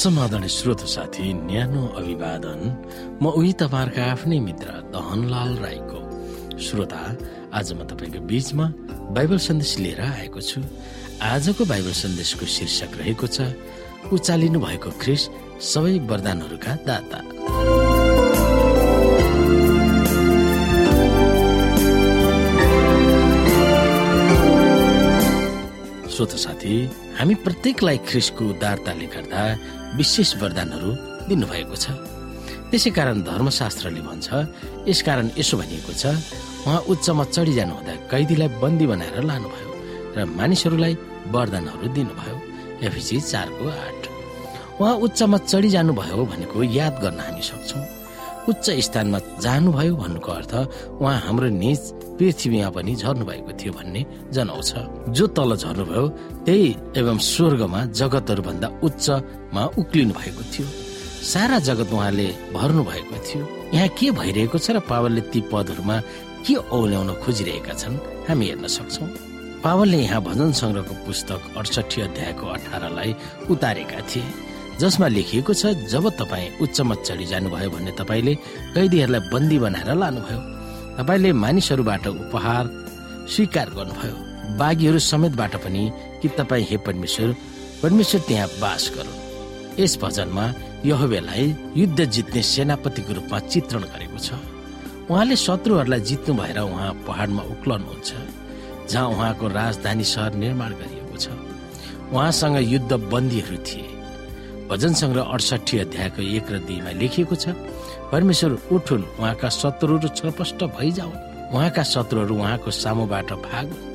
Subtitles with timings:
[0.00, 2.60] समाधान श्रोत साथी न्यानो अभिवादन।
[3.20, 6.00] म उही तपाईँहरूका आफ्नै मित्र दहनलाल राईको
[6.56, 7.02] श्रोता।
[7.52, 8.66] आज म तपाईँको बीचमा
[9.12, 10.60] बाइबल सन्देश लिएर आएको छु।
[11.20, 13.52] आजको बाइबल सन्देशको शीर्षक रहेको छ
[14.08, 15.22] उचालिनु भएको ख्रिस
[15.68, 17.20] सबै वरदानहरूका दाता।
[26.08, 26.74] श्रोत साथी
[27.20, 29.40] हामी प्रत्येकलाई ख्रिसको उदारताले गर्दा
[30.00, 30.90] विशेष वरदानहरू
[31.28, 31.92] दिनुभएको छ।
[32.72, 34.28] त्यसै कारण धर्मशास्त्रले भन्छ
[34.88, 36.16] यसकारण यसो भनिएको छ
[36.64, 39.68] उहाँ उच्चमा चढिजानु हुँदा कैदीलाई बन्दी बनाएर लानुभयो
[40.16, 40.94] र मानिसहरूलाई
[41.28, 42.36] वरदानहरू दिनुभयो।
[42.88, 44.00] एफिसी चारको आठ।
[44.80, 47.84] उहाँ उच्चमा चढिजानु भयो भनेको याद गर्न हामी सक्छौँ।
[48.48, 50.52] उच्च स्थानमा जानुभयो भन्नुको अर्थ
[50.96, 51.82] उहाँ हाम्रो निज
[52.20, 54.04] पृथ्वीमा पनि झर्नु भएको थियो भन्ने
[54.36, 54.70] जनाउँछ।
[55.16, 56.04] जो तल झर्नुभयो
[56.44, 56.68] त्यही
[57.00, 60.66] एवं स्वर्गमा जगतहरूभन्दा उच्चमा उक्लिनु भएको थियो।
[61.24, 63.42] सारा जगत उहाँले भर्नु भएको थियो।
[63.74, 65.96] यहाँ के भइरहेको छ र पावलले ती पदहरूमा
[66.44, 67.96] के औल्याउन खोजिरहेका छन्
[68.28, 69.04] हामी हेर्न सक्छौ।
[69.64, 73.10] पावलले यहाँ भजन संग्रहको पुस्तक अडसठी अध्यायको अठारलाई
[73.48, 74.24] उतारेका थिए
[74.80, 78.34] जसमा लेखिएको छ जब तपाईँ उच्चमा चढी जानुभयो भने तपाईँले
[78.76, 80.59] कैदीहरूलाई बन्दी बनाएर लानुभयो।
[81.00, 82.64] तपाईँले मानिसहरूबाट उपहार
[83.32, 84.16] स्वीकार गर्नुभयो।
[84.60, 85.82] बाघीहरू समेतबाट पनि
[86.20, 87.28] कि तपाईँ हे परमेश्वर
[87.82, 89.16] परमेश्वर त्यहाँ बास गरौँ
[89.80, 90.44] यस भजनमा
[90.84, 94.28] यहोवेलाई युद्ध जित्ने सेनापतिको रूपमा चित्रण गरेको छ।
[95.08, 98.10] उहाँले शत्रुहरूलाई जित्नु भएर उहाँ पहाडमा उक्लनुहुन्छ
[98.92, 101.26] जहाँ उहाँको राजधानी सहर निर्माण गरिएको छ।
[102.12, 103.88] उहाँसँग युद्ध बन्दीहरू थिए।
[104.68, 107.56] भजन सङ्ग्रह अडसठी अध्यायको एक र दुईमा लेखिएको छ
[108.12, 111.18] परमेश्वर उठुन् उहाँका शत्रुहरू छपष्ट भइजाउन्।
[111.54, 113.88] उहाँका शत्रुहरू उहाँको सामुबाट भागुन्।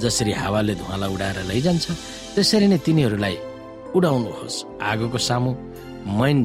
[0.00, 1.86] जसरी हावाले धुवालाई उडाएर लैजान्छ
[2.34, 3.36] त्यसरी नै तिनीहरूलाई
[3.96, 5.50] उडाउनुहोस्। आगोको सामु
[6.18, 6.38] मैन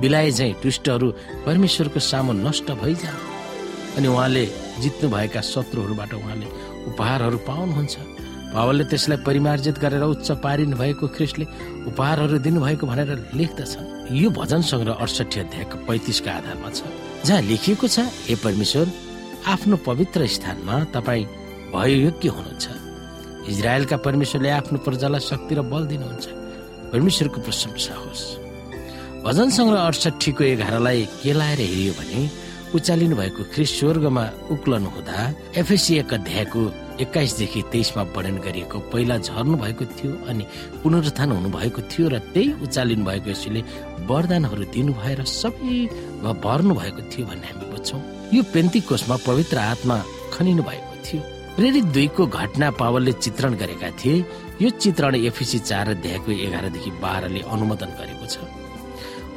[0.00, 1.08] बिलाए झै दुष्टहरू
[1.46, 3.20] परमेश्वरको सामु नष्ट भइजान्
[3.96, 4.44] अनि उहाँले
[4.82, 6.46] जित्नु भएका शत्रुहरूबाट उहाँले
[6.88, 7.96] उपहारहरू पाउनुहुन्छ।
[8.52, 11.46] बाबाले त्यसलाई परिमार्जित गरेर उच्च पारिनु भएको ख्रिस्टले
[11.88, 16.84] उपहारहरू दिनुभएको भनेर लेख्दछन्। यो भजन सङ्ग्रह अडसठी अध्यायको पैतिसको आधारमा छ।
[17.24, 17.98] जहाँ लेखिएको छ
[18.28, 18.86] हे परमेश्वर
[19.48, 21.24] आफ्नो पवित्र स्थानमा तपाईँ
[21.72, 22.64] भयो योग्य हुनुहुन्छ।
[23.48, 26.26] इजरायलका परमेश्वरले आफ्नो प्रजालाई शक्ति र बल दिनुहुन्छ।
[26.92, 28.22] परमेश्वरको प्रशंसा होस्।
[29.24, 32.20] भजन सङ्ग्रह अडसठीको एघारलाई केलाएर हेरियो भने
[32.74, 35.18] उचालिनु भएको ख्रिस स्वर्गमा उक्लनु हुँदा
[35.60, 36.60] एफएसी एक अध्यायको
[37.04, 40.44] एक्काइसदेखि तेइसमा वर्णन गरिएको पहिला झर्नु भएको थियो अनि
[40.82, 43.60] पुनरुत्थान हुनुभएको थियो र त्यही उचालिनु भएको यसले
[44.08, 45.76] वरदानहरू दिनु भएर सबै
[46.44, 48.00] भर्नु भएको थियो भन्ने हामी बुझ्छौँ।
[48.34, 49.96] यो पेन्ती कोषमा पवित्र आत्मा
[50.32, 51.20] खनिनु भएको थियो।
[51.56, 54.24] प्रेरित दुईको घटना पावलले चित्रण गरेका थिए।
[54.62, 58.61] यो चित्रण एफिसी चार अध्यायको एघारदेखि बाह्रले अनुमोदन गरेको छ।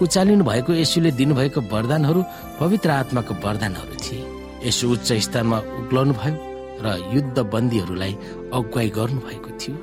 [0.02, 2.22] उचालिनु भएको यसुले दिनुभएको वरदानहरू
[2.60, 4.24] पवित्र आत्माको वरदानहरू थिए।
[4.68, 6.36] यसो उच्च स्थानमा उक्लाउनु भयो
[6.84, 8.14] र युद्ध बन्दीहरूलाई
[8.54, 9.76] अगुवाई गर्नु भएको थियो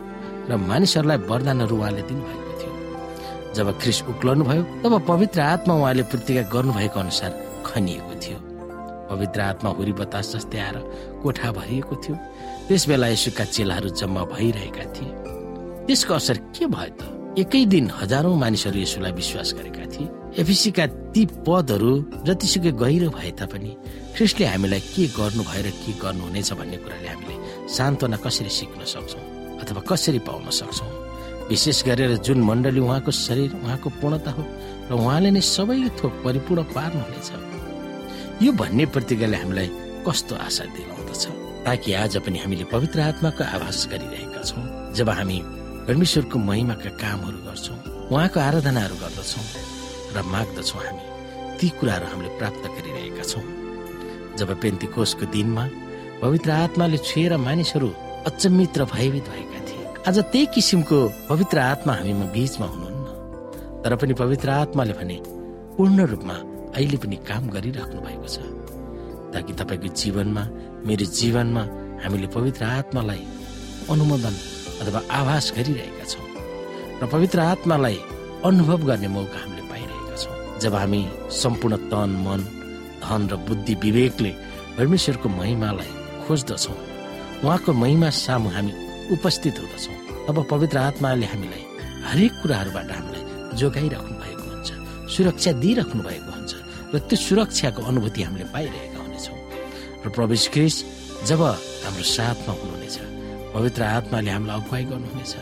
[0.51, 2.73] र मानिसहरूलाई वरदानहरू उहाँले दिनुभएको थियो।
[3.57, 7.31] जब ख्रिस उक्लाउनु भयो तब पवित्र आत्मा उहाँले प्रतिज्ञा गर्नुभएको अनुसार
[7.67, 8.39] खनिएको थियो।
[9.11, 10.77] पवित्र आत्मा हुरी बतास जस्तै आएर
[11.23, 12.17] कोठा भरिएको थियो।
[12.69, 15.11] त्यस बेला यसुका चेलाहरू जम्मा भइरहेका थिए।
[15.87, 17.22] त्यसको असर के भयो त?
[17.33, 20.09] एकै दिन हजारौं मानिसहरू यसुलाई विश्वास गरेका थिए।
[20.43, 20.85] एफिसीका
[21.17, 21.93] ती पदहरू
[22.29, 23.71] जतिसुकै गहिरो भए तापनि
[24.17, 27.37] ख्रिस्टले हामीलाई के गर्नु भएर के गर्नुहुनेछ भन्ने कुराले हामीले
[27.73, 29.25] सान्त्वना कसरी सिक्न सक्छौँ
[29.65, 30.91] अथवा कसरी पाउन सक्छौँ?
[31.49, 34.43] विशेष गरेर जुन मण्डली उहाँको शरीर उहाँको पूर्णता हो
[34.89, 37.29] र उहाँले नै सबै थोक परिपूर्ण पार्नुहुनेछ।
[38.45, 39.69] यो भन्ने प्रतिज्ञाले हामीलाई
[40.05, 41.25] कस्तो आशा दिलाउँदछ?
[41.65, 45.39] ताकि आज पनि हामीले पवित्र आत्माको आभास गरिरहेका छौँ। जब हामी
[45.87, 47.77] परमेश्वरको महिमाका कामहरू गर्छौँ
[48.13, 49.45] उहाँको आराधनाहरू गर्दछौँ
[50.15, 51.05] र माग्दछौँ हामी।
[51.59, 53.45] ती कुराहरू हामीले प्राप्त गरिरहेका छौँ।
[54.39, 55.65] जब पेन्ती कोषको दिनमा
[56.23, 57.89] पवित्र आत्माले छुएर मानिसहरू
[58.31, 60.99] अचम्मित र भयभीत भएका थिए आज त्यही किसिमको
[61.31, 63.07] पवित्र आत्मा हामीमा बीचमा हुनुहुन्न।
[63.83, 65.17] तर पनि पवित्र आत्माले भने
[65.77, 66.37] पूर्ण रूपमा
[66.79, 68.39] अहिले पनि काम गरिराख्नु भएको छ।
[69.35, 70.43] ताकि तपाईँको जीवनमा
[70.87, 71.63] मेरो जीवनमा
[72.07, 73.23] हामीले पवित्र आत्मालाई
[73.91, 74.35] अनुमोदन
[74.83, 76.27] अथवा आभास गरिरहेका छौँ
[77.01, 77.99] र पवित्र आत्मालाई
[78.49, 81.03] अनुभव गर्ने मौका हामीले पाइरहेका छौँ। जब हामी
[81.43, 82.41] सम्पूर्ण तन मन
[83.03, 84.33] धन र बुद्धि विवेकले
[84.79, 85.93] परमेश्वरको महिमालाई
[86.27, 86.79] खोज्दछौँ
[87.43, 88.73] उहाँको महिमा सामु हामी
[89.15, 89.97] उपस्थित हुँदछौँ।
[90.27, 91.65] तब पवित्र आत्माले हामीलाई
[92.07, 93.25] हरेक कुराहरूबाट हामीलाई
[93.59, 94.71] जोगाइराख्नु भएको हुन्छ
[95.15, 96.53] सुरक्षा दिइराख्नु भएको हुन्छ
[96.95, 99.39] र त्यो सुरक्षाको अनुभूति हामीले पाइरहेका हुनेछौँ।
[100.05, 100.77] र प्रवेश क्रिस
[101.29, 102.97] जब हाम्रो साथमा हुनुहुनेछ
[103.55, 105.35] पवित्र आत्माले हामीलाई अगुवाई गर्नुहुनेछ।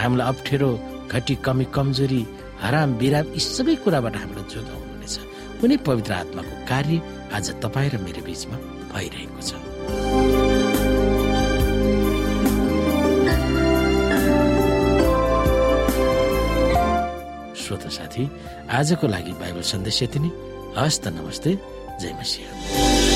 [0.00, 0.70] हामीलाई अप्ठ्यारो
[1.12, 2.22] घटी कमी कमजोरी
[2.62, 5.16] हराम विराम यी सबै कुराबाट हामीलाई जोगाउनुहुनेछ
[5.60, 6.96] कुनै पवित्र आत्माको कार्य
[7.36, 8.56] आज तपाईँ र मेरो बिचमा
[8.92, 9.50] भइरहेको छ।
[17.90, 18.24] साथी
[18.70, 20.30] आजको लागि बाइबल सन्देश यति नै।
[20.78, 21.50] हस्त नमस्ते।
[22.00, 23.09] जय मसिंह।